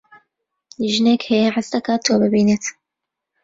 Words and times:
ژنێک 0.93 1.21
هەیە 1.29 1.49
حەز 1.55 1.67
دەکات 1.73 2.01
تۆ 2.05 2.13
ببینێت. 2.21 2.63